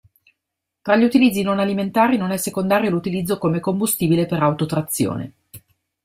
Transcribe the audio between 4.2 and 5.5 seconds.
per autotrazione.